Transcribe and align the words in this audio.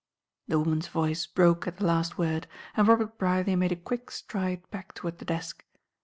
'"The 0.47 0.57
woman's 0.57 0.87
voice 0.87 1.27
broke 1.27 1.67
at 1.67 1.77
the 1.77 1.85
last 1.85 2.17
word, 2.17 2.47
and 2.75 2.87
Robert 2.87 3.19
Brierly 3.19 3.55
made 3.55 3.71
a 3.71 3.75
quick 3.75 4.09
stride 4.09 4.67
back 4.71 4.95
toward 4.95 5.19
the 5.19 5.25
desk. 5.25 5.63